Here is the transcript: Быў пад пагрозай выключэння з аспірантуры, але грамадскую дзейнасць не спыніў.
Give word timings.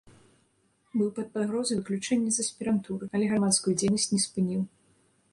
Быў 0.99 1.09
пад 1.17 1.27
пагрозай 1.35 1.77
выключэння 1.79 2.31
з 2.37 2.45
аспірантуры, 2.45 3.05
але 3.19 3.25
грамадскую 3.33 3.73
дзейнасць 3.83 4.09
не 4.15 4.19
спыніў. 4.25 4.61